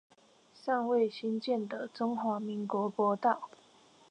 [0.55, 3.51] 尚未興建的中華民國國道